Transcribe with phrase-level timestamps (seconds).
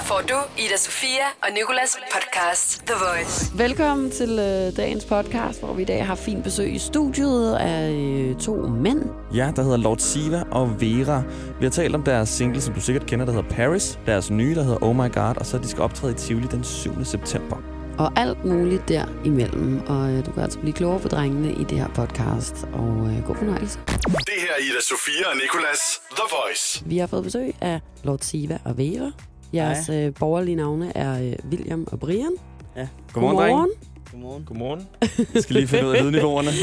[0.00, 3.58] Her får du Ida Sofia og Nikolas podcast The Voice.
[3.58, 7.90] Velkommen til øh, dagens podcast, hvor vi i dag har fint besøg i studiet af
[7.90, 9.02] øh, to mænd.
[9.34, 11.22] Ja, der hedder Lord Siva og Vera.
[11.58, 13.98] Vi har talt om deres single, som du sikkert kender, der hedder Paris.
[14.06, 15.34] Deres nye, der hedder Oh My God.
[15.36, 17.04] Og så de skal optræde i Tivoli den 7.
[17.04, 17.56] september.
[17.98, 19.80] Og alt muligt der imellem.
[19.86, 22.54] Og øh, du kan altså blive klogere på drengene i det her podcast.
[22.72, 23.78] Og øh, god fornøjelse.
[24.06, 26.82] Det her er Ida Sofia og Nikolas The Voice.
[26.86, 29.12] Vi har fået besøg af Lord Siva og Vera.
[29.54, 32.32] Jeres øh, borgerlige navne er øh, William og Brian.
[32.76, 32.88] Ja.
[33.12, 33.66] Godmorgen, drenge.
[34.10, 34.44] Godmorgen.
[34.44, 34.88] Godmorgen.
[35.34, 36.50] Jeg skal lige finde ud af lydniveauerne.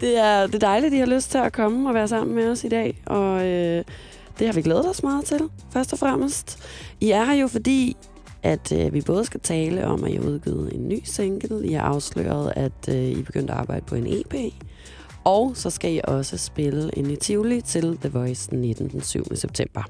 [0.00, 2.36] Det er, det er dejligt, at I har lyst til at komme og være sammen
[2.36, 3.02] med os i dag.
[3.06, 3.84] Og øh,
[4.38, 5.40] det har vi glædet os meget til,
[5.72, 6.58] først og fremmest.
[7.00, 7.96] I er her jo fordi,
[8.42, 11.66] at øh, vi både skal tale om, at I har udgivet en ny single.
[11.66, 14.34] I har afsløret, at øh, I er begyndt at arbejde på en EP.
[15.24, 19.36] Og så skal I også spille ind i Tivoli til The Voice 19 den 7.
[19.36, 19.82] september.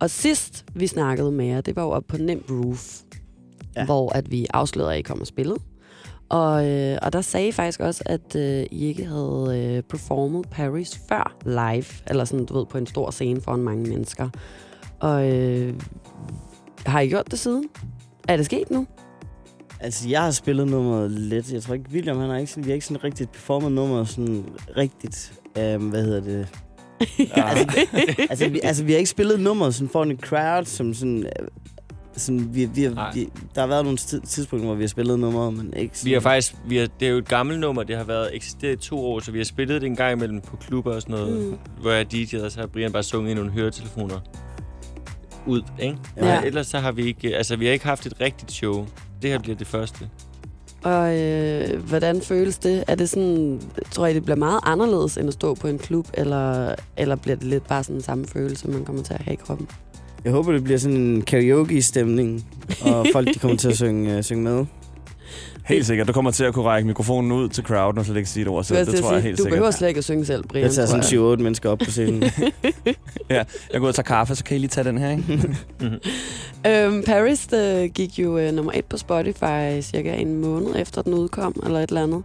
[0.00, 2.92] Og sidst vi snakkede med jer, det var jo op på Nem Roof,
[3.76, 3.84] ja.
[3.84, 5.58] Hvor at vi afslørede, at I kom og spillede.
[6.28, 10.48] Og, øh, og der sagde I faktisk også, at øh, I ikke havde øh, performet
[10.50, 14.28] Paris før live, eller sådan, du ved, på en stor scene foran mange mennesker.
[15.00, 15.74] Og øh,
[16.86, 17.64] har I gjort det siden?
[18.28, 18.86] Er det sket nu?
[19.80, 21.52] Altså, jeg har spillet nummeret lidt.
[21.52, 24.08] Jeg tror ikke, William, han har ikke, sådan, vi har ikke sådan rigtigt performet nummeret
[24.08, 24.44] sådan
[24.76, 25.40] rigtigt.
[25.58, 26.48] Um, hvad hedder det?
[27.34, 27.86] Altså,
[28.30, 31.18] altså, vi, altså, vi har ikke spillet nummeret sådan foran en crowd, som sådan...
[31.40, 31.48] øh,
[32.16, 33.12] sådan vi, vi, Nej.
[33.14, 36.08] vi, der har været nogle tid, tidspunkter, hvor vi har spillet nummeret, men ikke sådan...
[36.08, 38.72] Vi har faktisk, vi har, det er jo et gammelt nummer, det har været eksisteret
[38.72, 41.14] i to år, så vi har spillet det en gang imellem på klubber og sådan
[41.14, 41.56] noget, Mm.
[41.80, 44.20] hvor jeg DJ'ede, og så har Brian bare sunget i nogle høretelefoner
[45.46, 45.96] ud, ikke?
[46.16, 46.40] Ja.
[46.42, 48.86] Ellers så har vi ikke, altså vi har ikke haft et rigtigt show.
[49.22, 50.08] Det her bliver det første.
[50.86, 52.84] Og øh, hvordan føles det?
[52.86, 56.06] Er det sådan, tror I, det bliver meget anderledes, end at stå på en klub,
[56.14, 59.36] eller, eller bliver det lidt bare sådan samme følelse, man kommer til at have i
[59.36, 59.68] kroppen?
[60.24, 62.44] Jeg håber, det bliver sådan en karaoke-stemning,
[62.82, 64.64] og folk de kommer til at synge, øh, synge med.
[65.64, 66.08] Helt sikkert.
[66.08, 68.48] Du kommer til at kunne række mikrofonen ud til crowden, og så ikke sige et
[68.48, 68.78] ord selv.
[68.78, 69.52] Det til tror at jeg helt du sikkert.
[69.56, 70.64] behøver slet ikke at synge selv, Brian.
[70.64, 72.22] Jeg tager sådan 7-8 mennesker op på scenen.
[73.30, 73.34] Ja,
[73.72, 75.48] jeg går ud og tager kaffe, så kan I lige tage den her, ikke?
[76.66, 81.14] Øhm, Paris øh, gik jo øh, nummer et på Spotify cirka en måned efter den
[81.14, 82.22] udkom, eller et eller andet.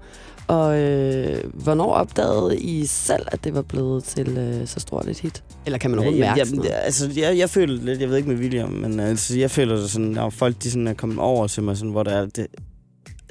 [0.48, 5.20] Og øh, hvornår opdagede I selv, at det var blevet til øh, så stort et
[5.20, 5.44] hit?
[5.66, 8.02] Eller kan man overhovedet Ja, mærke jeg, sådan jeg, altså, jeg, jeg føler det lidt,
[8.02, 10.72] jeg ved ikke med William, men altså, jeg føler det sådan, der er folk, de
[10.72, 12.48] sådan er kommet over til mig, sådan, hvor der er, det,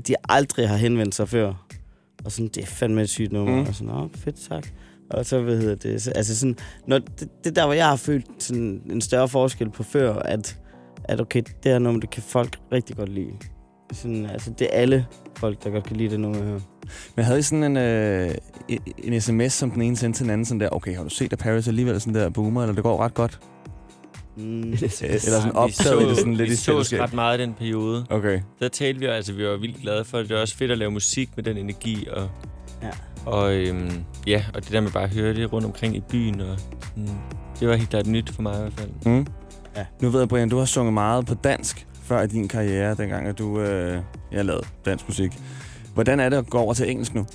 [0.09, 1.67] de aldrig har henvendt sig før.
[2.25, 3.55] Og sådan, det er fandme et sygt nummer.
[3.63, 3.69] Mm.
[3.69, 4.67] Og sådan, åh, fedt, tak.
[5.11, 6.57] Og så, hvad hedder det, så, altså sådan,
[6.87, 10.59] når, det, det der, hvor jeg har følt sådan en større forskel på før, at,
[11.05, 13.33] at okay, det her nummer, det kan folk rigtig godt lide.
[13.93, 15.07] Sådan, altså, det er alle
[15.37, 16.61] folk, der godt kan lide det nummer her.
[17.17, 18.35] Men havde I sådan en, øh,
[18.69, 21.09] en- en sms, som den ene sendte til den anden, sådan der, okay, har du
[21.09, 23.41] set, at Paris alligevel sådan der boomer, eller det går ret godt?
[24.41, 24.73] Mm.
[24.73, 27.01] Eller sådan vi opdaget I det sådan lidt vi i så fællesskab?
[27.01, 28.07] ret meget i den periode.
[28.11, 28.41] Okay.
[28.61, 30.29] Der talte vi altså vi var vildt glade for det.
[30.29, 32.07] Det er også fedt at lave musik med den energi.
[32.13, 32.29] Og,
[32.83, 32.91] Ja.
[33.27, 33.91] og, øhm,
[34.27, 36.41] ja, og det der med bare at høre det rundt omkring i byen.
[36.41, 37.11] Og, sådan,
[37.61, 38.91] det var helt klart nyt for mig i hvert fald.
[39.07, 39.27] Mm.
[39.77, 39.85] Ja.
[40.03, 43.27] Nu ved jeg, Brian, du har sunget meget på dansk før i din karriere, dengang
[43.29, 43.99] at du øh,
[44.33, 45.33] ja, lavede dansk musik.
[45.95, 47.27] Hvordan er det at gå over til engelsk nu?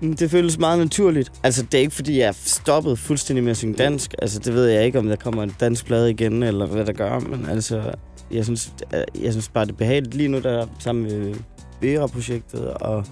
[0.00, 1.32] Mm, det føles meget naturligt.
[1.42, 4.14] Altså, det er ikke, fordi jeg er stoppet fuldstændig med at synge dansk.
[4.22, 6.92] Altså, det ved jeg ikke, om der kommer en dansk plade igen, eller hvad der
[6.92, 7.18] gør.
[7.20, 7.92] Men altså,
[8.30, 10.14] jeg synes, øh, jeg synes bare, det er behageligt.
[10.14, 11.34] Lige nu, der er sammen med
[11.80, 13.04] Vera-projektet, og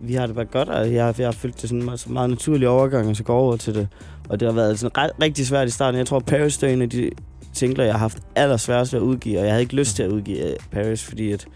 [0.00, 2.30] vi har det bare godt, og jeg, har- jeg har følt det sådan meget, meget
[2.30, 3.88] naturlig overgang, og så gå over til det.
[4.28, 5.98] Og det har været sådan ret, rigtig svært i starten.
[5.98, 7.10] Jeg tror, Paris er en af de
[7.52, 10.10] singler, jeg har haft allersværest ved at udgive, og jeg havde ikke lyst til at
[10.12, 11.46] udgive øh, Paris, fordi at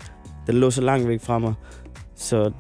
[0.47, 1.55] den lå så langt væk fra mig.
[2.17, 2.51] Så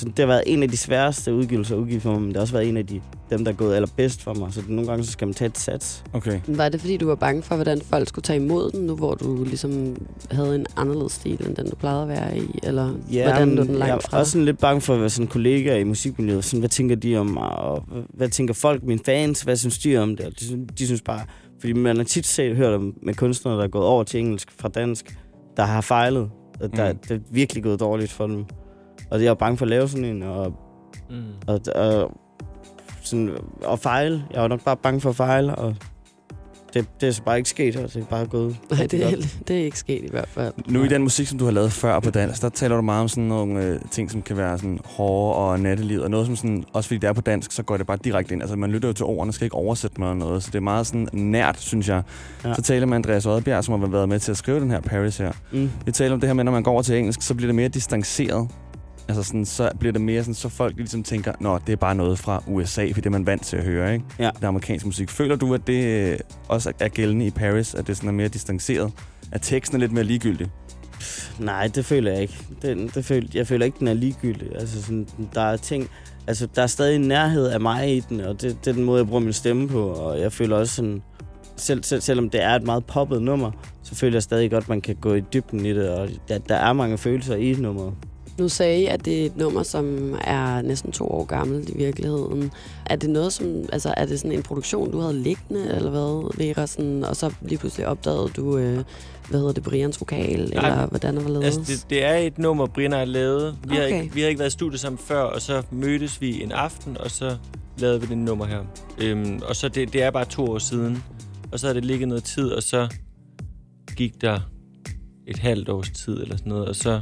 [0.00, 2.36] så det har været en af de sværeste udgivelser at udgive for mig, men det
[2.36, 3.00] har også været en af de,
[3.30, 4.52] dem, der er gået allerbedst for mig.
[4.52, 6.04] Så nogle gange så skal man tage et sats.
[6.12, 6.40] Okay.
[6.46, 9.14] Var det, fordi du var bange for, hvordan folk skulle tage imod den, nu hvor
[9.14, 9.96] du ligesom
[10.30, 12.58] havde en anderledes stil, end den du plejede at være i?
[12.62, 12.90] Eller
[13.22, 14.18] hvordan lå den jeg langt er fra?
[14.18, 16.44] også sådan lidt bange for at være sådan kollegaer i musikmiljøet.
[16.44, 19.78] Sådan, hvad tænker de om mig, og hvad, hvad tænker folk, mine fans, hvad synes
[19.78, 20.26] de om det?
[20.26, 21.20] Og de, synes- de synes bare,
[21.60, 24.48] fordi man har tit set, hørt om med kunstnere, der er gået over til engelsk
[24.60, 25.18] fra dansk,
[25.56, 26.30] der har fejlet.
[26.76, 26.98] Der, Mm.
[26.98, 28.44] det er virkelig gået dårligt for dem.
[29.10, 30.52] Og jeg er bange for at lave sådan en, og
[31.10, 31.16] Mm.
[31.46, 32.12] og, og,
[33.02, 33.30] sådan,
[33.64, 34.24] og fejle.
[34.34, 35.76] Jeg var nok bare bange for at fejle, og
[36.74, 39.10] det, det er så bare ikke sket, og det er bare gået Nej, det er,
[39.48, 40.52] det er ikke sket i hvert fald.
[40.66, 43.02] Nu i den musik, som du har lavet før på dansk, der taler du meget
[43.02, 46.36] om sådan nogle øh, ting, som kan være sådan hårde og nattelivet, og noget som
[46.36, 48.42] sådan, også fordi det er på dansk, så går det bare direkte ind.
[48.42, 50.86] Altså man lytter jo til ordene, skal ikke oversætte med noget, så det er meget
[50.86, 52.02] sådan nært, synes jeg.
[52.44, 52.54] Ja.
[52.54, 55.18] Så taler med Andreas Oddbjerg, som har været med til at skrive den her Paris
[55.18, 55.32] her.
[55.52, 55.70] Mm.
[55.86, 57.54] Vi taler om det her med, når man går over til engelsk, så bliver det
[57.54, 58.48] mere distanceret.
[59.10, 61.94] Altså sådan, så bliver det mere sådan, så folk ligesom tænker, nå, det er bare
[61.94, 64.04] noget fra USA, for det er man vant til at høre, ikke?
[64.18, 64.30] Ja.
[64.36, 65.10] Det amerikanske musik.
[65.10, 66.18] Føler du, at det øh,
[66.48, 68.92] også er gældende i Paris, at det sådan er mere distanceret?
[69.32, 70.50] At teksten er lidt mere ligegyldig?
[71.38, 72.38] Nej, det føler jeg ikke.
[72.62, 74.48] Det, det føler, jeg føler ikke, den er ligegyldig.
[74.54, 75.90] Altså, sådan, der er ting...
[76.26, 78.84] Altså, der er stadig en nærhed af mig i den, og det, det er den
[78.84, 79.88] måde, jeg bruger min stemme på.
[79.88, 81.02] Og jeg føler også sådan...
[81.56, 83.50] Selv, selv, selvom det er et meget poppet nummer,
[83.82, 86.38] så føler jeg stadig godt, at man kan gå i dybden i det, og der,
[86.38, 87.94] der er mange følelser i nummeret.
[88.40, 91.76] Nu sagde I, at det er et nummer, som er næsten to år gammelt i
[91.76, 92.52] virkeligheden.
[92.86, 96.36] Er det noget, som, altså er det sådan en produktion, du havde liggende, eller hvad,
[96.38, 96.66] Vera?
[96.66, 98.84] Sådan, og så lige pludselig opdagede du, øh,
[99.28, 101.44] hvad hedder det, Brians vokal, Nej, eller hvordan det var lavet?
[101.44, 103.56] Altså, det, det er et nummer, Brian har lavet.
[103.68, 104.02] Vi, har Okay.
[104.02, 106.96] ikke, vi har ikke været i studiet sammen før, og så mødtes vi en aften,
[106.98, 107.36] og så
[107.78, 108.60] lavede vi det nummer her.
[108.98, 111.02] Øhm, og så det, det er bare to år siden.
[111.52, 112.88] Og så har det ligget noget tid, og så
[113.96, 114.40] gik der
[115.26, 117.00] et halvt års tid eller sådan noget, og så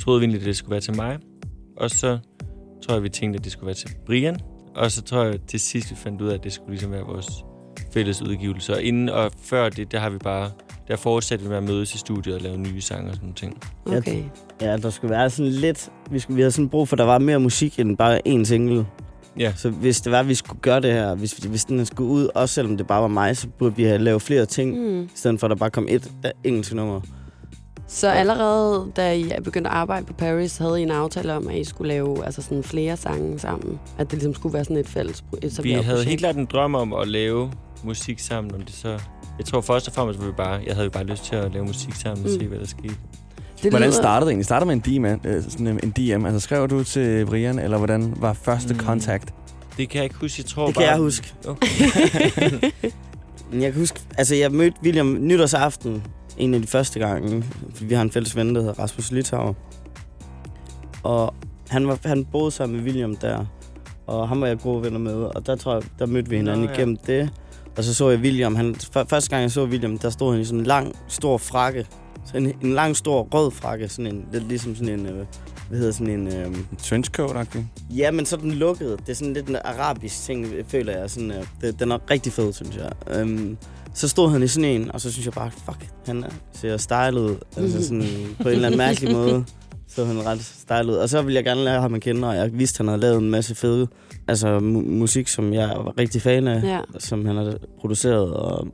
[0.00, 1.18] troede vi egentlig, at det skulle være til mig.
[1.76, 2.18] Og så
[2.82, 4.36] tror jeg, vi tænkte, at det skulle være til Brian.
[4.76, 7.02] Og så tror jeg til sidst, vi fandt ud af, at det skulle ligesom være
[7.02, 7.44] vores
[7.92, 8.74] fælles udgivelse.
[8.74, 10.50] Og inden og før det, der har vi bare...
[10.88, 13.34] Der fortsatte vi med at mødes i studiet og lave nye sange og sådan nogle
[13.34, 13.58] ting.
[13.86, 14.24] Okay.
[14.60, 15.90] Ja, der skulle være sådan lidt...
[16.10, 18.44] Vi, skulle, vi havde sådan brug for, at der var mere musik end bare én
[18.44, 18.86] single.
[19.38, 19.52] Ja.
[19.56, 22.28] Så hvis det var, at vi skulle gøre det her, hvis, hvis den skulle ud,
[22.34, 25.02] også selvom det bare var mig, så burde vi have lavet flere ting, mm.
[25.02, 27.00] I stedet for at der bare kom et der engelsk nummer.
[27.90, 31.56] Så allerede da I begyndte at arbejde på Paris, havde I en aftale om, at
[31.56, 33.80] I skulle lave altså sådan flere sange sammen?
[33.98, 36.08] At det ligesom skulle være sådan et fælles pro- Vi havde projekt?
[36.08, 37.52] helt klart en drøm om at lave
[37.84, 38.98] musik sammen, om det så...
[39.38, 41.52] Jeg tror først og fremmest, var vi bare, jeg havde jo bare lyst til at
[41.52, 42.40] lave musik sammen og Mm.
[42.40, 42.94] se, hvad der skete.
[43.62, 44.44] Det Hvordan lyder- startede det egentlig?
[44.44, 46.24] Startede med en DM, øh, sådan en- DM.
[46.26, 48.80] Altså skrev du til Brian, eller hvordan var første Mm.
[48.80, 49.34] kontakt?
[49.76, 50.40] Det kan jeg ikke huske.
[50.40, 50.84] Jeg tror Det bare...
[50.84, 51.34] kan jeg huske.
[51.46, 51.66] Okay.
[53.52, 56.02] Jeg kan huske, altså jeg mødte William nytårsaften,
[56.38, 59.54] en af de første gange, fordi vi har en fælles ven, der hedder Rasmus Litauer.
[61.02, 61.34] Og
[61.68, 63.44] han, var, han boede sammen med William der,
[64.06, 66.64] og ham var jeg gode venner med, og der tror jeg, der mødte vi hinanden
[66.64, 66.76] Nå, ja.
[66.76, 67.30] igennem det.
[67.76, 68.74] Og så så jeg William, han,
[69.08, 71.86] første gang jeg så William, der stod han i sådan en lang, stor frakke.
[72.24, 75.26] Så en, en lang, stor rød frakke, sådan en, lidt ligesom sådan en, øh,
[75.68, 77.64] hvad hedder sådan en, øh, Trenchcoat-agtig?
[77.90, 78.98] Ja, men så er den lukket.
[79.00, 81.10] Det er sådan lidt en arabisk ting, føler jeg.
[81.10, 83.20] Sådan, uh, det, den er rigtig fed, synes jeg.
[83.22, 83.56] Um,
[83.94, 86.76] så stod han i sådan en, og så synes jeg bare, fuck, han er, ser
[86.76, 87.36] stylet ud.
[87.56, 88.04] Altså sådan,
[88.42, 89.44] på en eller anden mærkelig måde.
[89.88, 90.94] Så han ret stylet ud.
[90.94, 93.00] Og så ville jeg gerne lære ham at kende, og jeg vidste, at han havde
[93.00, 93.86] lavet en masse fede
[94.28, 96.62] altså, mu- musik, som jeg var rigtig fan af.
[96.62, 96.80] Ja.
[96.98, 98.66] Som han havde produceret, og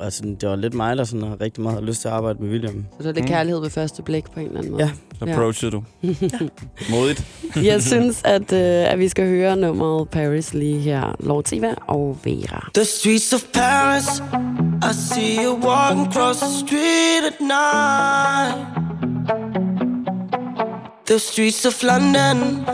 [0.00, 2.50] altså, det var lidt mig, der sådan, har rigtig meget lyst til at arbejde med
[2.50, 2.84] William.
[2.90, 3.28] Så det er lidt Mm.
[3.28, 4.84] kærlighed ved første blik på en eller anden måde.
[4.84, 4.90] Ja.
[5.18, 5.32] Så Ja.
[5.32, 5.82] approachede du.
[6.90, 7.24] Modigt.
[7.62, 11.16] Jeg synes, at, øh, at vi skal høre nummeret Paris lige her.
[11.20, 12.70] Lortiva og Vera.
[12.74, 14.06] The streets of Paris,
[14.90, 18.66] I see you walking across the street at night.
[21.06, 22.66] The streets of London,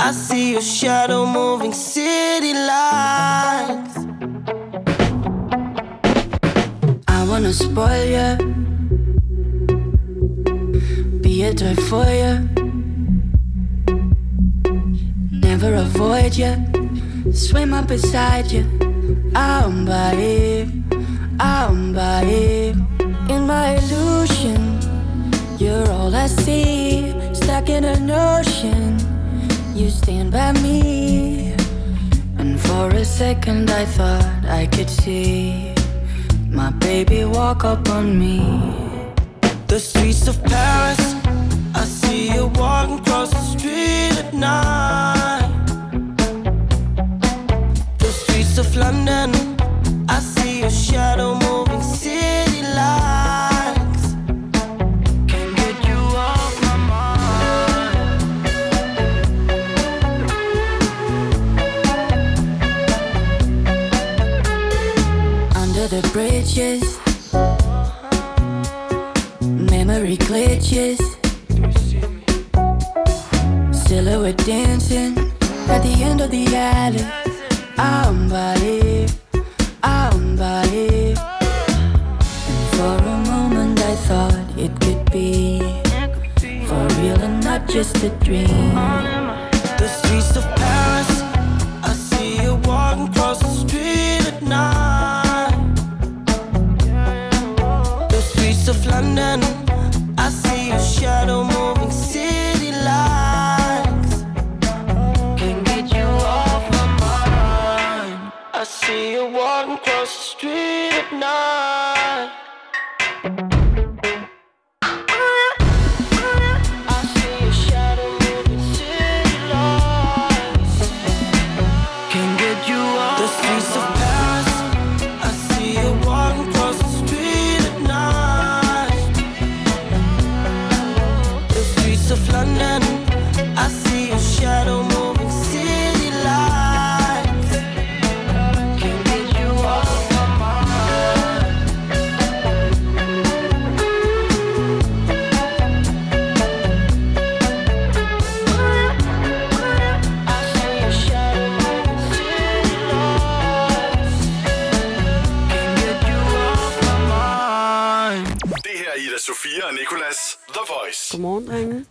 [0.00, 3.57] I see your shadow moving city lights.
[7.38, 8.36] Wanna spoil you,
[11.20, 12.34] be a toy for you,
[15.30, 16.56] never avoid you,
[17.32, 18.64] swim up beside you.
[19.36, 20.66] I'm by
[21.38, 24.80] I'm by in my illusion.
[25.58, 28.98] You're all I see, stuck in an ocean.
[29.76, 31.54] You stand by me,
[32.36, 35.77] and for a second I thought I could see
[36.50, 38.40] my baby walk up on me.
[39.66, 41.14] The streets of Paris,
[41.74, 45.50] I see you walking across the street at night.
[47.98, 49.30] The streets of London,
[50.08, 51.82] I see your shadow moving
[66.58, 66.98] bridges,
[69.42, 70.98] memory glitches.
[73.72, 75.16] Silhouette dancing
[75.68, 77.06] at the end of the alley.
[77.78, 79.14] I'm by it,
[79.84, 81.18] I'm by it.
[82.72, 85.60] For a moment I thought it could be
[86.66, 88.74] for real and not just a dream.
[89.78, 90.67] The streets of Paris,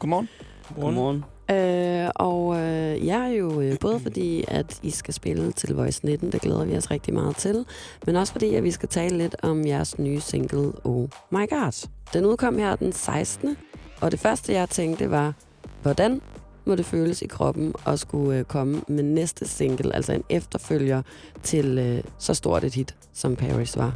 [0.09, 0.27] drenge.
[0.75, 0.95] Godmorgen.
[0.95, 1.23] Godmorgen.
[1.51, 6.05] Øh, og øh, jeg er jo øh, både fordi, at I skal spille til Voice
[6.05, 7.65] 19, det glæder vi os rigtig meget til,
[8.05, 11.87] men også fordi, at vi skal tale lidt om jeres nye single, Oh My God.
[12.13, 13.57] Den udkom her den 16.
[14.01, 15.33] Og det første, jeg tænkte, var,
[15.81, 16.21] hvordan
[16.65, 21.01] må det føles i kroppen at skulle øh, komme med næste single, altså en efterfølger
[21.43, 23.93] til øh, så stort et hit, som Paris var?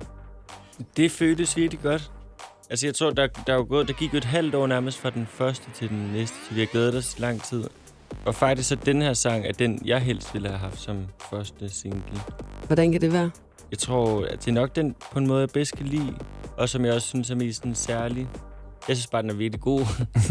[0.97, 2.11] Det føltes virkelig godt.
[2.71, 4.97] Altså, jeg tror, der, der, er jo gået, der gik jo et halvt år nærmest
[4.97, 7.63] fra den første til den næste, så vi har glædet os lang tid.
[8.25, 11.69] Og faktisk så den her sang er den, jeg helst ville have haft som første
[11.69, 12.21] single.
[12.67, 13.31] Hvordan kan det være?
[13.71, 16.13] Jeg tror, at det er nok den på en måde, jeg bedst kan lide,
[16.57, 18.27] og som jeg også synes er mest sådan særlig.
[18.87, 19.81] Jeg synes bare, den er virkelig god.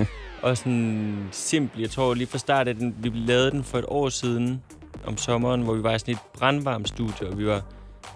[0.42, 1.80] og sådan simpel.
[1.80, 4.62] Jeg tror lige fra start, at den, vi lavede den for et år siden
[5.04, 7.62] om sommeren, hvor vi var i sådan et brandvarmt studie, og vi var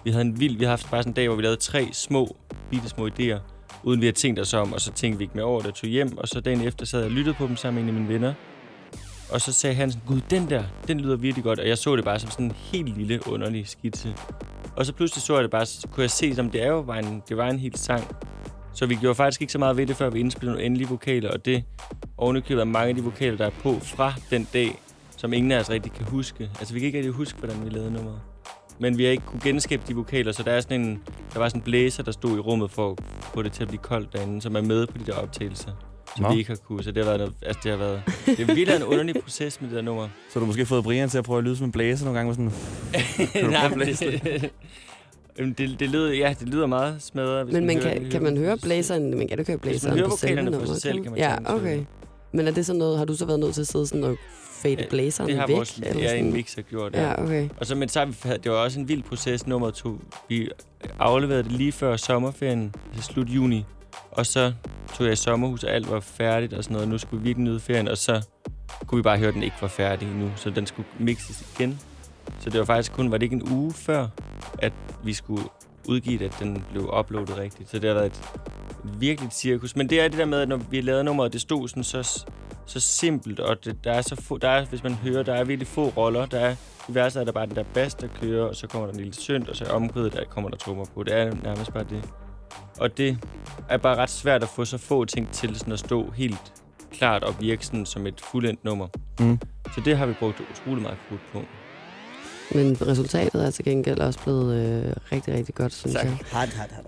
[0.03, 1.89] vi havde en vild, vi har haft bare sådan en dag, hvor vi lavede tre
[1.93, 2.35] små,
[2.71, 3.39] bitte små idéer,
[3.85, 5.89] uden vi havde tænkt os om, og så tænkte vi ikke mere over det, tog
[5.89, 8.01] hjem, og så dagen efter sad jeg og lyttede på dem sammen med en af
[8.01, 8.33] mine venner,
[9.31, 11.95] og så sagde han sådan, gud, den der, den lyder virkelig godt, og jeg så
[11.95, 14.15] det bare som sådan en helt lille, underlig skitse.
[14.75, 16.79] Og så pludselig så jeg det bare, så kunne jeg se, som det er jo
[16.79, 18.15] var en, det var en helt sang.
[18.73, 21.31] Så vi gjorde faktisk ikke så meget ved det, før vi indspillede nogle endelige vokaler,
[21.31, 21.63] og det
[22.17, 24.81] ovenikøbet er mange af de vokaler, der er på fra den dag,
[25.17, 26.49] som ingen af os rigtig kan huske.
[26.59, 28.19] Altså, vi kan ikke rigtig huske, hvordan vi lavede nummeret.
[28.79, 31.01] Men vi har ikke kunne genskabe de vokaler, så der, er sådan en,
[31.33, 32.97] der var sådan en blæser, der stod i rummet for at
[33.33, 35.71] få det til at blive koldt derinde, som er med på de der optagelser.
[36.15, 36.31] Som Nå.
[36.31, 36.83] vi ikke har kunne.
[36.83, 38.01] Så det har været, noget, altså det har været...
[38.25, 40.03] Det er virkelig en underlig proces med det der nummer.
[40.29, 42.19] Så har du måske fået Brian til at prøve at lyde som en blæser nogle
[42.19, 42.27] gange.
[42.27, 42.51] Med
[43.33, 47.43] sådan, du Nej, det, det, det, lyder, ja, det lyder meget smadret.
[47.43, 49.17] Hvis Men man hører kan, kan man høre blæseren?
[49.17, 50.81] Man kan du ikke høre Hvis man blæseren hører på selve vokalerne for sig nummeret,
[50.81, 51.77] selv, kan man Ja, okay.
[51.77, 51.85] det.
[52.31, 54.17] Men er det sådan noget, har du så været nødt til at sidde sådan og
[54.61, 55.55] fade Ja, blæseren Det har væk?
[55.55, 56.25] vores eller ja, sådan?
[56.25, 57.03] en mix har gjort, ja.
[57.03, 57.49] Ja, okay.
[57.57, 59.99] Og så, men så vi, det var også en vild proces, nummer to.
[60.29, 60.49] Vi
[60.99, 63.65] afleverede det lige før sommerferien, til slut juni.
[64.11, 64.53] Og så
[64.93, 66.89] tog jeg i sommerhus, og alt var færdigt og sådan noget.
[66.89, 68.21] Nu skulle vi virkelig nyde ferien, og så
[68.87, 70.31] kunne vi bare høre, at den ikke var færdig endnu.
[70.35, 71.79] Så den skulle mixes igen.
[72.39, 74.07] Så det var faktisk kun, var det ikke en uge før,
[74.59, 75.43] at vi skulle
[75.87, 77.69] udgive det, at den blev uploadet rigtigt.
[77.69, 78.21] Så det har været et
[78.99, 79.75] virkelig et cirkus.
[79.75, 82.25] Men det er det der med, at når vi lavede nummeret, det stod sådan så,
[82.65, 85.43] så simpelt, og det, der er så få, der er, hvis man hører, der er
[85.43, 86.25] virkelig få roller.
[86.25, 86.55] Der er,
[86.89, 88.99] i værste er der bare den der bass, der kører, og så kommer der en
[88.99, 91.03] lille synt, og så i omkvædet, der kommer der trommer på.
[91.03, 92.09] Det er nærmest bare det.
[92.79, 93.17] Og det
[93.69, 96.53] er bare ret svært at få så få ting til sådan at stå helt
[96.91, 98.87] klart og virke sådan som et fuldendt nummer.
[99.19, 99.39] Mm.
[99.75, 101.41] Så det har vi brugt utrolig meget krudt på.
[102.51, 106.05] Men resultatet er til gengæld også blevet øh, rigtig, rigtig godt, synes Tak.
[106.05, 106.17] jeg.
[106.31, 106.85] Hard, hard, hard,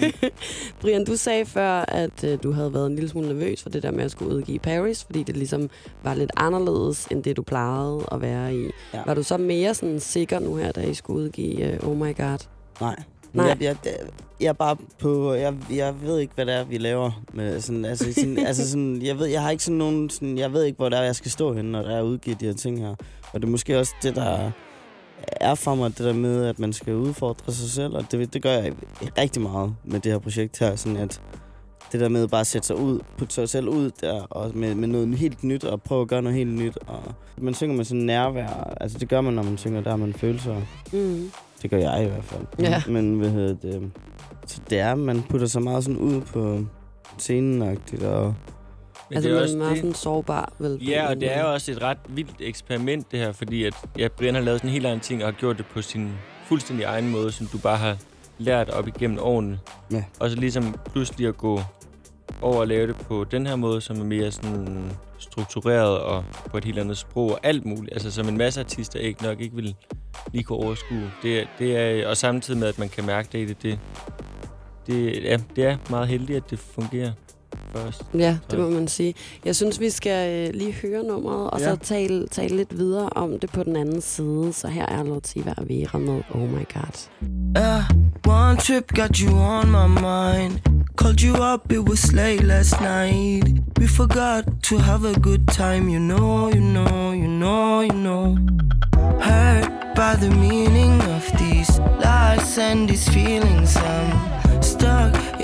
[0.80, 3.82] Brian, du sagde før, at øh, du havde været en lille smule nervøs for det
[3.82, 5.70] der med at skulle udgive Paris, fordi det ligesom
[6.02, 8.64] var lidt anderledes, end det du plejede at være i.
[8.94, 9.02] Ja.
[9.06, 12.16] Var du så mere sådan sikker nu her, da I skulle udgive øh, Oh My
[12.16, 12.38] God?
[12.80, 12.96] Nej.
[13.32, 13.46] Nej.
[13.46, 13.76] Jeg, jeg,
[14.40, 15.32] jeg er bare på...
[15.34, 17.22] Jeg, jeg ved ikke, hvad det er, vi laver.
[17.32, 20.10] Med sådan, altså, sådan, altså sådan, jeg, ved, jeg har ikke sådan nogen...
[20.10, 22.40] Sådan, jeg ved ikke, hvor det er, jeg skal stå henne, når der er udgivet
[22.40, 22.94] de her ting her.
[23.32, 24.50] Og det er måske også det, der
[25.18, 27.94] er for mig, det der med, at man skal udfordre sig selv.
[27.94, 28.72] Og det, det gør jeg
[29.18, 30.76] rigtig meget med det her projekt her.
[30.76, 31.20] Sådan at
[31.92, 34.74] det der med bare at sætte sig ud, putte sig selv ud der, og med,
[34.74, 36.78] med noget helt nyt, og prøve at gøre noget helt nyt.
[36.86, 37.02] Og
[37.38, 38.74] man synger med sådan nærvær.
[38.80, 40.56] Altså, det gør man, når man synger, der har man følelser.
[40.92, 41.30] Mm.
[41.62, 42.46] Det gør jeg i hvert fald.
[42.58, 42.82] Ja.
[42.88, 43.90] Men hvad hedder det?
[44.46, 46.58] Så det er, man putter sig meget sådan ud på
[47.18, 48.34] scenen og
[49.10, 49.78] Men altså, det er man også er meget det.
[49.80, 50.78] sådan sårbar, vel?
[50.88, 54.08] Ja, og det er jo også et ret vildt eksperiment, det her, fordi at, ja,
[54.08, 56.12] Brian har lavet sådan en helt anden ting, og har gjort det på sin
[56.46, 57.96] fuldstændig egen måde, som du bare har
[58.38, 59.58] lært op igennem årene.
[59.92, 60.04] Ja.
[60.20, 61.60] Og så ligesom pludselig at gå
[62.42, 66.56] over og lave det på den her måde, som er mere sådan struktureret og på
[66.58, 67.92] et helt andet sprog og alt muligt.
[67.94, 69.74] Altså som en masse artister ikke nok ikke vil
[70.32, 71.10] lige kunne overskue.
[71.22, 73.78] Det, er- det er, og samtidig med, at man kan mærke det i det, det,
[74.86, 77.12] det, ja, det er meget heldigt, at det fungerer
[77.74, 78.00] os.
[78.18, 79.14] Ja, det må man sige.
[79.44, 81.64] Jeg synes, vi skal øh, lige høre nummeret, og Ja.
[81.64, 84.52] så tale, tale lidt videre om det på den anden side.
[84.52, 87.08] Så her er Lotiva Vera med Oh My God.
[87.56, 87.82] Yeah,
[88.26, 90.58] one trip got you on my mind.
[90.98, 93.44] Called you up, it was late last night.
[93.80, 98.36] We forgot to have a good time, you know, you know, you know, you know.
[99.20, 103.76] Hurt by the meaning of these lies and these feelings.
[103.76, 104.33] I'm stuck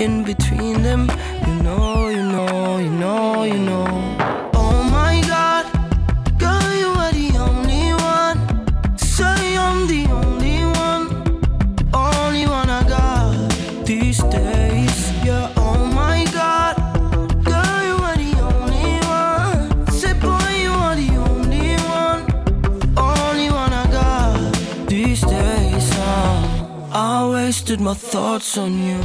[0.01, 1.07] in between them,
[1.45, 3.85] you know, you know, you know, you know.
[4.55, 5.65] Oh my god,
[6.39, 8.97] girl, you are the only one.
[8.97, 11.05] Say I'm the only one
[11.93, 14.97] only one I got these days.
[15.23, 16.75] Yeah, oh my god.
[17.49, 19.87] Girl, you are the only one.
[19.91, 22.21] Say, boy, you are the only one.
[22.97, 25.91] Only one I got these days.
[25.93, 28.99] Uh, I wasted my thoughts on you.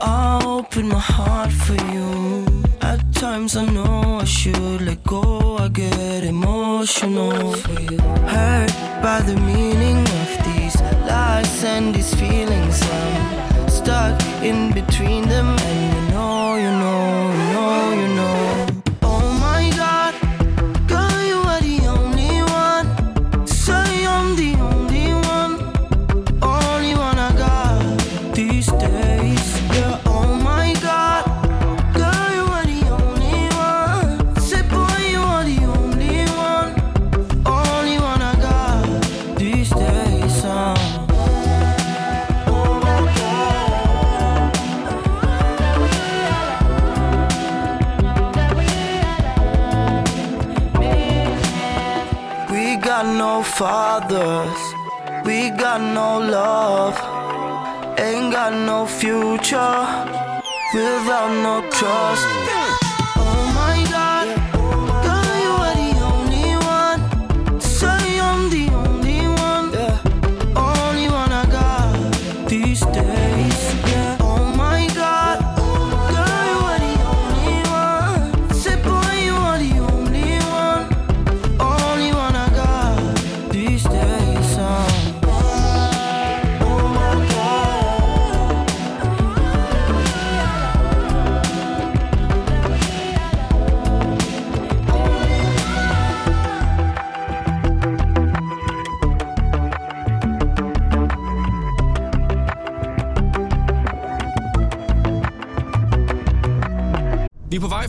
[0.00, 2.46] I opened my heart for you.
[3.18, 5.56] Sometimes I know I should let go.
[5.56, 7.54] I get emotional.
[7.54, 8.72] Hurt
[9.02, 10.76] by the meaning of these
[11.08, 12.78] lies and these feelings.
[12.82, 17.45] I'm stuck in between them, and you know, you know,
[55.78, 56.96] got no love.
[57.98, 59.84] Ain't got no future
[60.72, 62.55] without no trust.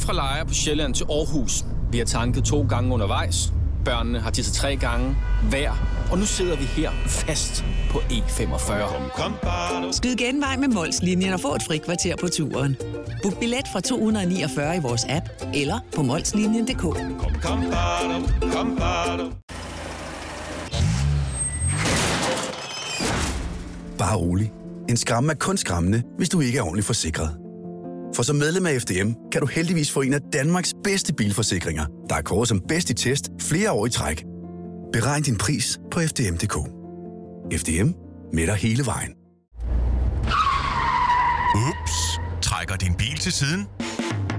[0.08, 1.66] Fra Lejre på Sjælland til Aarhus.
[1.92, 3.54] Vi har tanket to gange undervejs.
[3.86, 5.16] Børnene har tisset tre gange
[5.50, 5.72] hver.
[6.12, 9.92] Og nu sidder vi her fast på E45.
[9.92, 12.78] Skyd genvej med Molslinjen og få et fri kvarter på turen.
[13.24, 16.84] Book billet fra 249 i vores app eller på molslinjen.dk.
[23.98, 24.52] Bare rolig.
[24.90, 27.47] En skræmme er kun skræmmende, hvis du ikke er ordentligt forsikret.
[28.18, 32.16] For som medlem af FDM kan du heldigvis få en af Danmarks bedste bilforsikringer, der
[32.16, 34.24] er kåret som bedst i test flere år i træk.
[34.94, 36.56] Beregn din pris på FDM.dk.
[37.60, 37.90] FDM
[38.34, 39.12] med dig hele vejen.
[41.68, 41.96] Ups.
[42.42, 43.68] Trækker din bil til siden?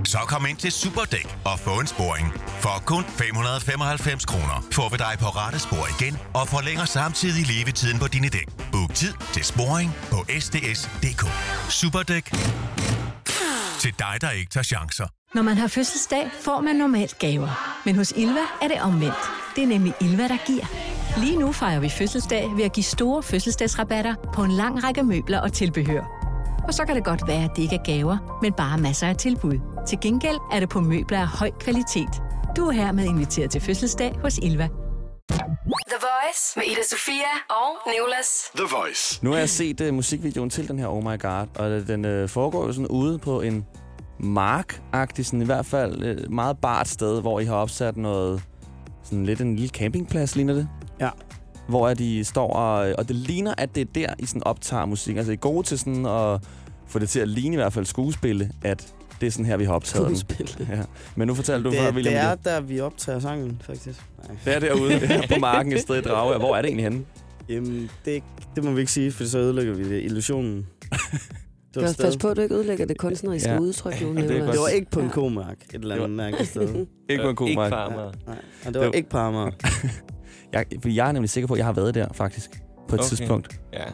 [0.05, 2.27] Så kom ind til Superdæk og få en sporing.
[2.61, 7.99] For kun 595 kroner får vi dig på rette spor igen og forlænger samtidig levetiden
[7.99, 8.49] på dine dæk.
[8.73, 11.25] Book tid til sporing på sds.dk.
[11.71, 12.33] Superdæk.
[13.79, 15.07] Til dig, der ikke tager chancer.
[15.35, 17.81] Når man har fødselsdag, får man normalt gaver.
[17.85, 19.31] Men hos Ilva er det omvendt.
[19.57, 20.65] Det er nemlig Ilva, der giver.
[21.21, 25.41] Lige nu fejrer vi fødselsdag ved at give store fødselsdagsrabatter på en lang række møbler
[25.41, 26.05] og tilbehør.
[26.69, 29.17] Og så kan det godt være, at det ikke er gaver, men bare masser af
[29.17, 29.59] tilbud.
[29.89, 32.23] Til gengæld er det på møbler af høj kvalitet.
[32.57, 34.69] Du er hermed inviteret til fødselsdag hos Ilva.
[35.31, 38.51] The Voice med Ida Sofia og Nicolas.
[38.57, 39.19] The Voice.
[39.23, 42.29] Nu har jeg set uh, musikvideoen til den her Oh My God, og den uh,
[42.29, 43.67] foregår jo sådan ude på en
[44.21, 44.83] mark
[45.23, 48.43] sådan i hvert fald uh, meget bart sted, hvor I har opsat noget,
[49.03, 50.69] sådan lidt en lille campingplads, ligner det?
[51.01, 51.11] Ja.
[51.69, 54.87] Hvor at de står og, og det ligner, at det er der, I sådan optager
[54.87, 55.17] musik.
[55.17, 56.41] Altså I er gode til sådan at
[56.87, 59.65] få det til at ligne i hvert fald skuespille, at det er sådan her, vi
[59.65, 60.49] har optaget den.
[60.59, 60.83] Ja.
[61.17, 62.15] Men nu fortæller du det, før, William.
[62.15, 64.01] det er der, vi optager sangen, faktisk.
[64.29, 64.37] Nej.
[64.45, 66.39] det er derude ja, på marken et sted i Drage.
[66.39, 67.05] Hvor er det egentlig henne?
[67.49, 68.23] Jamen, det,
[68.57, 70.03] det må vi ikke sige, for så ødelægger vi det.
[70.05, 70.67] illusionen.
[71.75, 73.55] Det Pas, pas på, at du ikke ødelægger det kunstneriske Ja.
[73.55, 73.61] ja.
[73.61, 74.15] udtryk nu.
[74.15, 74.29] Det.
[74.29, 75.13] Det var ikke på en Ja.
[75.13, 76.87] komark, et eller Det var- andet mærkeligt sted.
[77.09, 77.71] Ikke på en god Ikke mark.
[77.71, 78.13] på Amager.
[78.27, 79.51] Nej, og det var Det- ikke på Amager.
[80.53, 82.51] Jeg, jeg er nemlig sikker på, at jeg har været der, faktisk.
[82.89, 83.09] På et Okay.
[83.09, 83.61] tidspunkt.
[83.73, 83.85] Ja.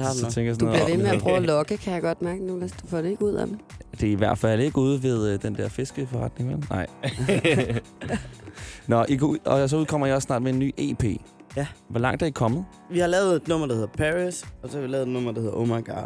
[0.00, 0.32] Det har Så du nok.
[0.32, 2.46] tænker jeg Du sådan bliver ved med at prøve at lokke, kan jeg godt mærke
[2.46, 2.60] nu.
[2.60, 3.58] Du får det ikke ud af dem.
[4.00, 6.66] Det er i hvert fald ikke ude ved øh, den der fiskeforretning, vel?
[6.70, 6.86] Nej.
[8.86, 11.04] Nå, I går ud, og så udkommer jeg også snart med en ny EP.
[11.56, 11.66] Ja.
[11.88, 12.64] Hvor langt er I kommet?
[12.90, 15.32] Vi har lavet et nummer, der hedder Paris, og så har vi lavet et nummer,
[15.32, 16.04] der hedder Oh My God.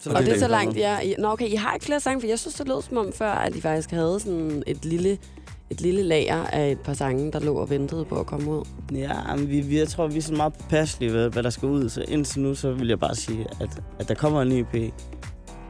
[0.00, 1.00] Så Og det er så langt, ja.
[1.00, 3.12] I- Nå, okay, I har ikke flere sange, for jeg synes, det lød som om
[3.12, 5.18] før, at I faktisk havde sådan et lille,
[5.74, 8.64] et lille lager af et par sange, der lå og ventede på at komme ud.
[8.92, 11.68] Ja, men vi, vi, jeg tror, vi er så meget påpasselige ved, hvad der skal
[11.68, 11.88] ud.
[11.88, 14.92] Så indtil nu, så vil jeg bare sige, at, at der kommer en ny EP,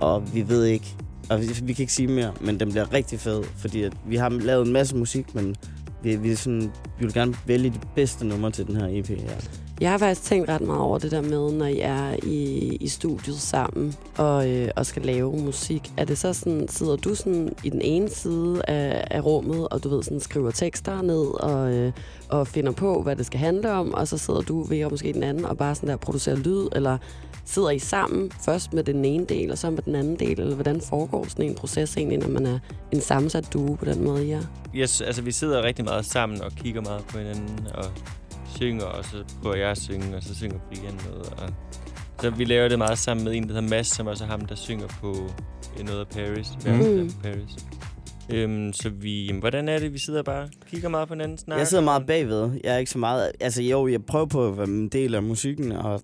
[0.00, 0.86] og vi ved ikke,
[1.30, 4.16] og vi, vi kan ikke sige mere, men den bliver rigtig fed, fordi at vi
[4.16, 5.56] har lavet en masse musik, men
[6.02, 9.63] vi, vi, sådan, vi vil gerne vælge de bedste numre til den her EP her.
[9.80, 12.88] Jeg har faktisk tænkt ret meget over det der med, når I er i, i
[12.88, 15.92] studiet sammen og, øh, og skal lave musik.
[15.96, 19.84] Er det så sådan, sidder du sådan i den ene side af, af rummet, og
[19.84, 21.92] du ved sådan skriver tekster ned og, øh,
[22.28, 25.22] og finder på, hvad det skal handle om, og så sidder du ved måske den
[25.22, 26.98] anden og bare sådan der producerer lyd, eller
[27.44, 30.54] sidder I sammen først med den ene del, og så med den anden del, eller
[30.54, 32.58] hvordan foregår sådan en proces egentlig, når man er
[32.92, 34.42] en sammensat duo på den måde, I er?
[34.74, 37.84] Yes, altså, vi sidder rigtig meget sammen og kigger meget på hinanden og
[38.54, 41.32] synger, og så prøver jeg at synge, og så synger Brian noget.
[41.36, 41.48] Og
[42.20, 44.40] så vi laver det meget sammen med en, der hedder Mads, som også er ham,
[44.40, 45.16] der synger på
[45.78, 46.48] øh, noget af Paris.
[46.66, 46.72] Mm.
[46.72, 47.10] Mm.
[47.22, 47.66] Paris.
[48.30, 49.92] Øhm, så vi, jamen, hvordan er det?
[49.92, 51.60] Vi sidder bare kigger meget på hinanden, snakker.
[51.60, 52.50] Jeg sidder meget bagved.
[52.64, 53.32] Jeg er ikke så meget...
[53.40, 56.02] Altså jo, jeg prøver på at være en del af musikken, og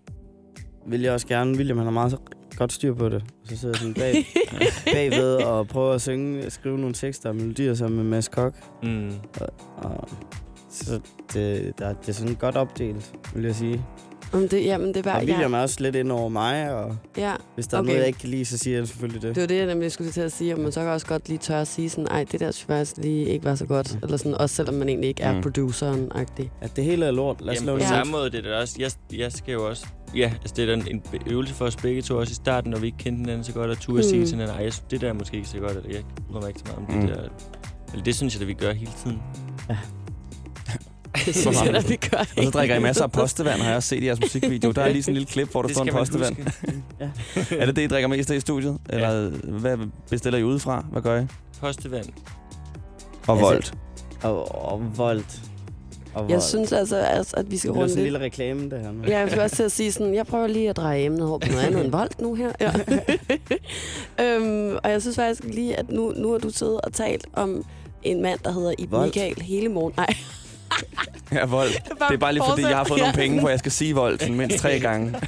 [0.86, 1.56] vil jeg også gerne.
[1.56, 2.18] William, han har meget
[2.56, 3.24] godt styr på det.
[3.44, 4.26] Så sidder jeg sådan bag,
[4.94, 8.54] bagved og prøver at synge, skrive nogle tekster og melodier sammen med Mads Kok.
[8.82, 9.12] Mm.
[9.40, 10.08] Og, og,
[10.70, 11.00] så
[11.32, 13.84] det, der, det er sådan godt opdelt, vil jeg sige.
[14.32, 15.16] Om det, jamen, det er bare...
[15.20, 17.86] Og William er også lidt ind over mig, og Ja, hvis der er okay.
[17.86, 19.34] noget, jeg ikke kan lide, så siger jeg selvfølgelig det.
[19.34, 21.28] Det var det, jeg nemlig skulle til at sige, om man så kan også godt
[21.28, 23.98] lige tør at sige sådan, ej, det der synes faktisk lige ikke var så godt.
[24.02, 25.42] Eller sådan, også selvom man egentlig ikke er Mm.
[25.42, 26.50] produceren-agtig.
[26.60, 27.40] At det hele er lort.
[27.40, 27.88] Lad os Jamen, på det.
[27.88, 28.76] samme måde, det er det også.
[28.78, 29.86] Jeg, jeg skal jo også...
[30.16, 32.78] Ja, altså det er da en øvelse for os begge to også i starten, når
[32.78, 34.02] vi ikke kendte hinanden så godt, og turde mm.
[34.08, 34.26] sige Mm.
[34.26, 36.60] til hinanden, ej, det der er måske ikke så godt, eller jeg bryder mig ikke
[36.60, 37.06] så meget om Mm.
[37.06, 37.22] det der.
[37.92, 39.18] Eller det synes jeg, at vi gør hele tiden.
[41.26, 42.18] Det synes jeg, at vi gør.
[42.36, 44.70] Og så drikker I masser af postevand, har jeg også set i jeres musikvideo.
[44.76, 46.36] Der er lige sådan en lille klip, hvor der Det står en postevand.
[46.36, 47.56] huske.
[47.58, 48.78] er det det, I drikker mest af i studiet?
[48.88, 49.76] Eller hvad
[50.10, 50.84] bestiller I udefra?
[50.92, 51.26] Hvad gør I?
[51.60, 52.06] Postevand.
[53.26, 53.74] Og Altså, voldt.
[54.22, 55.40] Og, og voldt.
[56.14, 58.12] Og Jeg synes altså, altså, at vi skal det er runde sådan en lidt.
[58.12, 59.04] lille reklame, det her nu.
[59.08, 61.38] Ja, jeg skulle også til at sige sådan, jeg prøver lige at dreje emnet over
[61.38, 62.52] på noget andet end voldt nu her.
[62.60, 62.72] Ja.
[64.24, 67.64] øhm, og jeg synes faktisk lige, at nu, nu har du siddet og talt om
[68.02, 69.04] en mand, der hedder Voldt.
[69.16, 69.92] Michael hele morgen.
[69.96, 70.14] Nej,
[71.32, 71.82] Ja, voldt.
[72.08, 74.34] Det er bare lige fordi, jeg har fået nogle penge, hvor jeg skal sige sådan
[74.34, 75.14] mindst tre gange.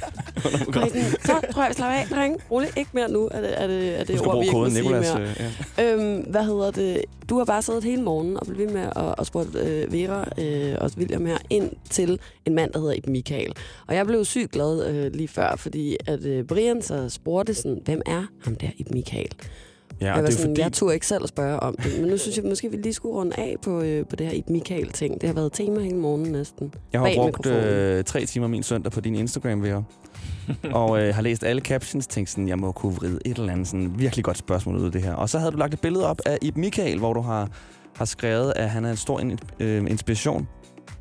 [1.25, 2.39] Så tror jeg, vi slapper af, drenge.
[2.51, 3.29] Rolig, ikke mere nu.
[3.31, 5.13] Er det, er det, er det ord, vi ikke koden sige Nicolas.
[5.13, 5.27] mere?
[5.29, 5.93] øh, ja.
[5.93, 7.01] Øhm, hvad hedder det?
[7.29, 10.25] Du har bare siddet hele morgenen og blevet ved med at, at spurgt øh, Vera
[10.37, 13.53] øh, og William her ind til en mand, der hedder Iben Michael.
[13.87, 17.79] Og jeg blev sygt glad øh, lige før, fordi at øh, Brian så spurgte sådan,
[17.85, 19.31] hvem er ham der Iben Michael?
[20.01, 21.99] Ja, jeg var det er sådan, fordi- jeg turde ikke selv at spørge om det,
[22.01, 24.33] men nu synes jeg måske, vi lige skulle runde af på, øh, på det her
[24.33, 25.21] Iben Michael-ting.
[25.21, 26.73] Det har været tema hele morgenen næsten.
[26.93, 29.83] Jeg har Bag brugt øh, tre timer min søndag på din Instagram, Vera.
[30.81, 33.67] og øh, har læst alle captions, tænkt sådan, jeg må kunne vride et eller andet
[33.67, 35.13] sådan virkelig godt spørgsmål ud af det her.
[35.13, 37.49] Og så havde du lagt et billede op af Ib Michael, hvor du har,
[37.95, 40.47] har skrevet, at han er en stor in, øh, inspiration.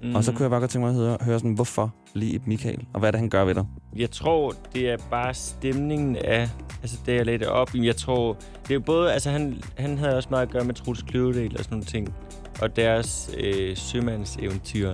[0.03, 0.15] Mm.
[0.15, 0.37] Og så Mhm.
[0.37, 3.09] kunne jeg bare godt tænke mig at høre, høre sådan, hvorfor lige Michael, og hvad
[3.09, 3.65] er det, han gør ved dig?
[3.97, 6.49] Jeg tror, det er bare stemningen af...
[6.83, 7.71] Altså, det jeg lagde det op.
[7.75, 9.13] Jeg tror, det er jo både...
[9.13, 12.15] Altså, han, han havde også meget at gøre med Truls Kløvedal og sådan nogle ting.
[12.63, 14.93] Og deres øh, sømandseventyr.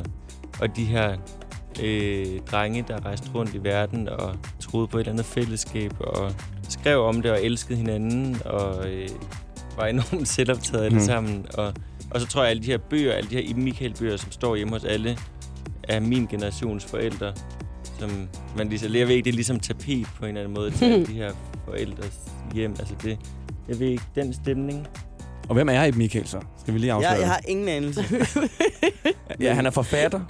[0.61, 1.17] Og de her
[1.83, 5.93] øh, drenge, der rejste rundt i verden og troede på et eller andet fællesskab.
[6.01, 6.33] Og
[6.69, 8.37] skrev om det og elskede hinanden.
[8.45, 9.09] Og øh,
[9.77, 11.05] var enormt selvoptaget alle mm.
[11.05, 11.47] sammen.
[11.55, 11.73] Og,
[12.11, 14.57] og så tror jeg, alle de her bøger, alle de her Iben Michael-bøger, som står
[14.57, 15.19] hjemme hos alle,
[15.83, 17.33] er min generations forældre.
[17.99, 20.71] Som man ligesom, jeg ved ikke, det er ligesom tapet på en eller anden måde
[20.71, 21.33] til alle de her
[21.65, 22.19] forældres
[22.55, 22.71] hjem.
[22.71, 23.19] Altså det,
[23.69, 24.87] jeg ved ikke, den stemning.
[25.49, 26.41] Og hvem er Ib Michael så?
[26.61, 28.05] Skal vi lige afsløre Jeg, jeg har ingen anelse.
[29.41, 30.21] Ja, han er forfatter.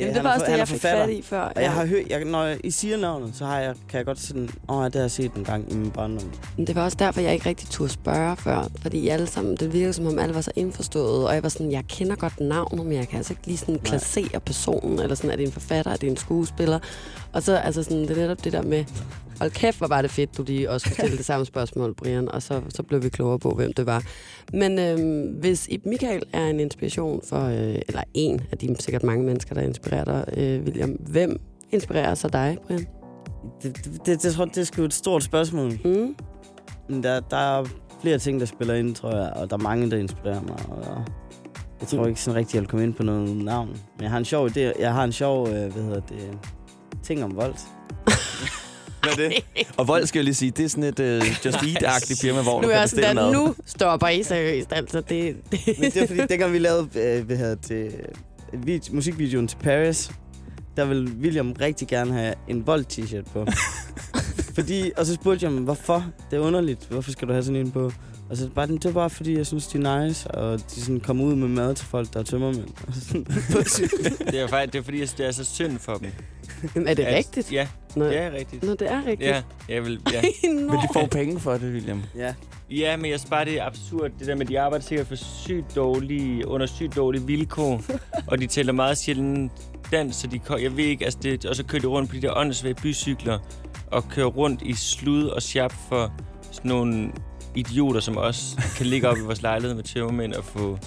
[0.00, 2.02] Jamen, det var også for- det, jeg fik fat i før, Og jeg har hørt,
[2.10, 4.94] jeg, når I siger navnet, så har jeg, kan jeg godt sådan, åh, oh, det
[4.94, 6.30] har jeg set en gang i min barndom.
[6.66, 8.68] Det var også derfor, jeg ikke rigtig turde spørge før.
[8.82, 11.26] Fordi alle sammen, det virker som om alle var så indforstået.
[11.28, 13.78] Og jeg var sådan, jeg kender godt navnet, men jeg kan altså ikke lige sådan
[13.78, 14.98] placere personen.
[14.98, 16.78] Eller sådan, er det en forfatter, er det en skuespiller?
[17.32, 18.84] Og så, altså sådan, det er netop det der med,
[19.38, 22.28] hold kæft, hvor var det fedt, du lige også kunne stille det samme spørgsmål, Brian.
[22.28, 24.04] Og så, så blev vi klogere på, hvem det var.
[24.52, 29.02] Men øhm, hvis Ib Michael er en inspiration for, øh, eller en af de sikkert
[29.02, 31.40] mange mennesker, der inspirerer dig, øh, William, hvem
[31.72, 32.86] inspirerer så dig, Brian?
[33.62, 35.72] Det, det, det, det, tror det er sgu et stort spørgsmål.
[35.84, 36.16] Mm.
[37.02, 37.64] Der, der er
[38.02, 40.58] flere ting, der spiller ind, tror jeg, og der er mange, der inspirerer mig.
[40.68, 41.04] Og
[41.80, 43.68] jeg tror ikke sådan rigtigt, jeg vil komme ind på noget navn.
[43.68, 44.80] Men jeg har en sjov idé.
[44.80, 46.38] Jeg har en sjov, øh, hvad hedder det,
[47.02, 47.54] ting om vold.
[49.02, 49.32] Er det?
[49.76, 52.60] Og vold skal jeg lige sige, det er sådan et uh, Just Eat-agtigt firma, hvor
[52.62, 53.32] nu du er kan sådan, bestille mad.
[53.32, 54.72] nu stopper I seriøst.
[54.72, 55.60] Altså, det, det.
[55.78, 57.92] Men det er fordi, dengang vi lavede øh, hvad hedder det,
[58.52, 60.10] vid- musikvideoen til Paris,
[60.76, 63.46] der ville William rigtig gerne have en Volt-t-shirt på.
[64.54, 66.06] fordi, og så spurgte jeg ham, hvorfor?
[66.30, 66.86] Det er underligt.
[66.90, 67.92] Hvorfor skal du have sådan en på?
[68.30, 71.00] Og så bare, det var bare fordi, jeg synes, de er nice, og de sådan
[71.00, 72.68] kommer ud med mad til folk, der er tømmermænd.
[74.32, 76.10] Det er faktisk, det er fordi, jeg det er så synd for dem.
[76.74, 77.52] Jamen, er det At- rigtigt?
[77.52, 78.04] Ja, Nå.
[78.04, 78.62] det er rigtigt.
[78.62, 79.30] Nå, det er rigtigt.
[79.30, 80.22] Ja, jeg vil, ja.
[80.52, 82.02] Men de får penge for det, William.
[82.16, 82.34] ja.
[82.70, 85.06] Ja, men jeg synes bare, det er absurd, det der med, at de arbejder sikkert
[85.06, 87.82] for sygt dårlige, under sygt dårlige vilkår,
[88.30, 89.52] og de tæller meget sjældent
[89.92, 92.22] dans, så de, jeg ved ikke, altså det, og så kører de rundt på de
[92.22, 93.38] der åndssvage bycykler,
[93.86, 96.12] og kører rundt i slud og sjap for
[96.52, 97.10] sådan nogle
[97.54, 100.78] idioter som os, kan ligge op i vores lejlighed med tømmermænd og få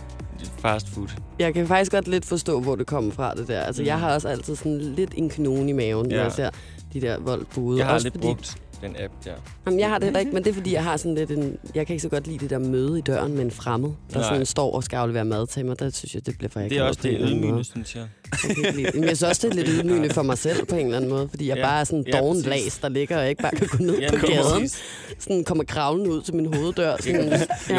[0.61, 1.07] fast food.
[1.39, 3.59] Jeg kan faktisk godt lidt forstå, hvor det kommer fra, det der.
[3.61, 3.85] Altså, Mm.
[3.87, 6.23] jeg har også altid sådan lidt en kanon i maven, når Ja.
[6.23, 6.49] jeg ser
[6.93, 7.77] de der voldbude.
[7.77, 9.31] Jeg har også aldrig brugt den app der.
[9.65, 11.57] Jamen, jeg har det heller ikke, men det er fordi, jeg har sådan lidt en...
[11.75, 14.19] Jeg kan ikke så godt lide det der møde i døren med en fremmed, der
[14.19, 14.29] Nej.
[14.29, 15.79] sådan står og skal aflevere mad til mig.
[15.79, 18.03] Der synes jeg, det bliver for Det er også det ydmygende, synes jeg.
[18.31, 18.93] Det.
[18.93, 21.09] Men jeg synes også, det er lidt ydmygende for mig selv på en eller anden
[21.09, 21.63] måde, fordi jeg Ja.
[21.63, 23.99] bare er sådan en Ja, doven las, der ligger og ikke bare kan gå ned
[23.99, 24.43] Ja, på gaden.
[24.61, 24.79] præcis.
[25.19, 26.95] Sådan kommer kravlen ud til min hoveddør.
[26.99, 27.31] Sådan,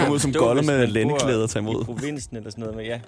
[0.05, 1.83] Kom ud som hvis med lændeklæder tage imod.
[1.83, 3.01] I provinsen eller sådan noget, men ja.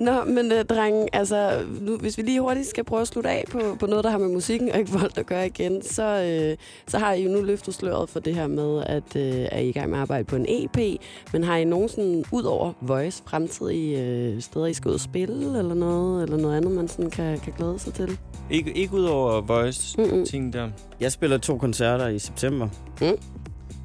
[0.00, 3.44] Nå, men uh, drenge, altså, nu, hvis vi lige hurtigt skal prøve at slutte af
[3.50, 6.56] på, på noget, der har med musikken og ikke vold at gøre igen, så, øh,
[6.88, 9.68] så har I jo nu løftet sløret for det her med, at øh, er I
[9.68, 11.00] i gang med at arbejde på en EP,
[11.32, 15.00] men har I nogen sådan, ud over Voice, fremtidige øh, steder, I skal ud og
[15.00, 18.18] spille, eller noget, eller noget andet, man sådan kan, kan glæde sig til?
[18.50, 20.24] Ikke, ikke ud over voice Mm-mm.
[20.26, 20.68] ting der.
[21.00, 22.68] Jeg spiller to koncerter i september,
[23.00, 23.16] Mm.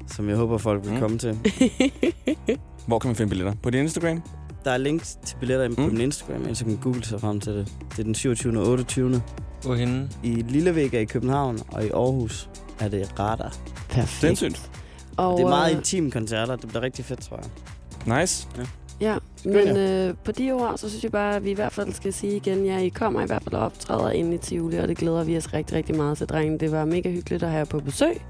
[0.06, 1.00] som jeg håber, folk vil Mm.
[1.00, 1.38] komme til.
[2.86, 3.52] Hvor kan man finde billetter?
[3.62, 4.22] På din Instagram?
[4.64, 5.74] Der er links til billetter mm.
[5.74, 7.72] på min Instagram, eller så kan man google sig frem til det.
[7.90, 8.58] Det er den 27.
[8.58, 9.22] og 28.
[9.62, 10.08] Hvorhenne?
[10.22, 12.48] I Lillevega i København, og i Aarhus
[12.80, 13.56] er det Radar.
[13.88, 14.38] Perfekt.
[14.38, 14.70] Sindssygt.
[15.16, 16.56] Og, det er meget øh, intime koncerter.
[16.56, 17.40] Det bliver rigtig fedt, tror
[18.06, 18.20] jeg.
[18.20, 18.48] Nice.
[18.58, 18.62] Ja.
[19.00, 21.92] Ja, men øh, på de ord, så synes jeg bare, at vi i hvert fald
[21.92, 24.88] skal sige igen, ja, I kommer i hvert fald og optræder inde i Tivoli, og
[24.88, 26.60] det glæder vi os rigtig, rigtig meget til, drengen.
[26.60, 28.20] Det var mega hyggeligt at have jer på besøg,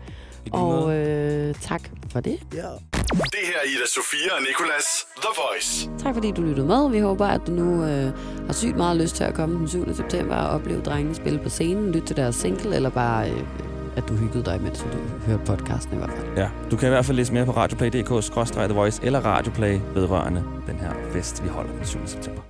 [0.52, 2.38] og øh, tak for det.
[2.54, 2.68] Ja.
[3.12, 5.90] Det her er Ida Sofia og Nicolas The Voice.
[6.02, 6.90] Tak fordi du lyttede med.
[6.90, 8.12] Vi håber, at du nu øh,
[8.46, 9.94] har sygt meget lyst til at komme den 7.
[9.94, 13.40] september og opleve drengene spille på scenen, lytte til deres single, eller bare, øh,
[13.96, 14.84] at du hyggede dig, mens du
[15.26, 16.26] hørte podcasten i hvert fald.
[16.36, 20.76] Ja, du kan i hvert fald læse mere på radioplay.dk-the voice eller radioplay vedrørende den
[20.76, 21.98] her fest, vi holder den 7.
[22.06, 22.42] september.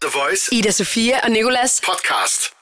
[0.00, 0.54] The Voice.
[0.54, 1.80] Ida Sofia og Nicolas.
[1.86, 2.59] Podcast.